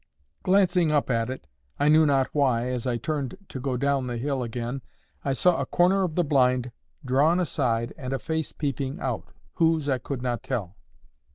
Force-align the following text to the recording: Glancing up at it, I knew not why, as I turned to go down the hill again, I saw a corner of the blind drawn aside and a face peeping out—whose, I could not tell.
Glancing 0.41 0.91
up 0.91 1.11
at 1.11 1.29
it, 1.29 1.45
I 1.79 1.87
knew 1.87 2.07
not 2.07 2.33
why, 2.33 2.69
as 2.69 2.87
I 2.87 2.97
turned 2.97 3.37
to 3.49 3.59
go 3.59 3.77
down 3.77 4.07
the 4.07 4.17
hill 4.17 4.41
again, 4.41 4.81
I 5.23 5.33
saw 5.33 5.61
a 5.61 5.65
corner 5.67 6.01
of 6.03 6.15
the 6.15 6.23
blind 6.23 6.71
drawn 7.05 7.39
aside 7.39 7.93
and 7.99 8.11
a 8.11 8.17
face 8.17 8.51
peeping 8.51 8.99
out—whose, 8.99 9.87
I 9.87 9.99
could 9.99 10.23
not 10.23 10.41
tell. 10.41 10.75